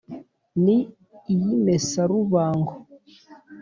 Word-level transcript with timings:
ni 0.63 0.77
iy’ 1.33 1.43
imesarubango: 1.55 2.73